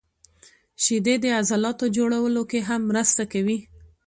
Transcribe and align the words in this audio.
•شیدې 0.83 1.15
د 1.23 1.25
عضلاتو 1.39 1.85
جوړولو 1.97 2.41
کې 2.51 2.59
هم 2.67 2.81
مرسته 2.91 3.23
کوي. 3.33 3.57